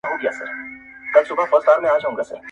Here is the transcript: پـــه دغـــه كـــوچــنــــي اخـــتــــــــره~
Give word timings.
پـــه 0.03 0.09
دغـــه 1.37 1.45
كـــوچــنــــي 1.49 1.89
اخـــتــــــــره~ 1.93 2.37